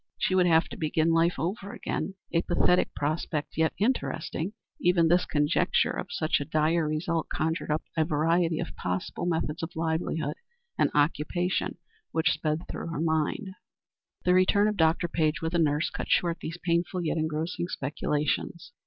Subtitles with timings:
[0.17, 4.53] She would have to begin life over again a pathetic prospect, yet interesting.
[4.79, 9.61] Even this conjecture of such a dire result conjured up a variety of possible methods
[9.61, 10.37] of livelihood
[10.75, 11.77] and occupation
[12.11, 13.49] which sped through her mind.
[14.25, 15.07] The return of Dr.
[15.07, 18.71] Page with a nurse cut short these painful yet engrossing speculations.